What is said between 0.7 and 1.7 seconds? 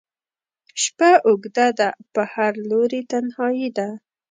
شپه اوږده